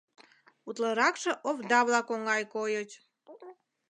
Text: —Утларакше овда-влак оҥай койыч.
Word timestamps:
—Утларакше 0.67 1.31
овда-влак 1.47 2.07
оҥай 2.13 2.43
койыч. 2.53 2.89